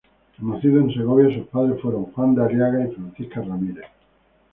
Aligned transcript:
Nacido 0.39 0.79
en 0.79 0.91
Segovia, 0.91 1.31
sus 1.37 1.45
padres 1.49 1.79
fueron 1.79 2.05
Juan 2.05 2.33
de 2.33 2.41
Aliaga 2.43 2.87
y 2.87 2.91
Francisca 2.95 3.39
Ramírez. 3.41 3.85